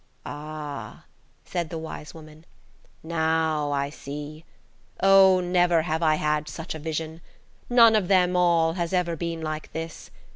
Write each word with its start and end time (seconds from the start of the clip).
"Ah!" 0.25 1.05
said 1.45 1.69
the 1.69 1.77
wise 1.77 2.11
woman, 2.11 2.43
"now 3.03 3.71
I 3.71 3.91
see. 3.91 4.45
Oh, 5.03 5.39
never 5.41 5.83
have 5.83 6.01
I 6.01 6.15
had 6.15 6.49
such 6.49 6.73
a 6.73 6.79
vision. 6.79 7.21
None 7.69 7.95
of 7.95 8.07
them 8.07 8.35
all 8.35 8.73
has 8.73 8.93
ever 8.93 9.15
been 9.15 9.43
like 9.43 9.71
this. 9.73 10.09